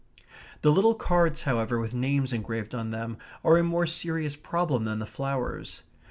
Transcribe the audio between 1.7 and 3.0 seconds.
with names engraved on